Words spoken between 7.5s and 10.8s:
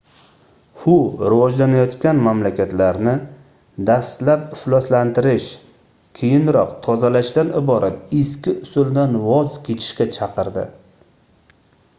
iborat eski usuldan voz kechish"ga chaqirdi